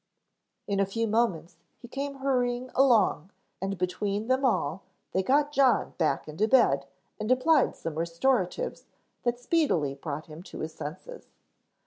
In 0.65 0.79
a 0.79 0.85
few 0.87 1.05
moments 1.05 1.57
he 1.77 1.87
came 1.87 2.15
hurrying 2.15 2.71
along 2.73 3.29
and 3.61 3.77
between 3.77 4.25
them 4.29 4.43
all 4.43 4.81
they 5.11 5.21
got 5.21 5.51
John 5.51 5.93
back 5.99 6.27
into 6.27 6.47
bed 6.47 6.87
and 7.19 7.31
applied 7.31 7.75
some 7.75 7.93
restoratives 7.99 8.85
that 9.21 9.39
speedily 9.39 9.93
brought 9.93 10.25
him 10.25 10.41
to 10.41 10.61
his 10.61 10.73
senses. 10.73 11.27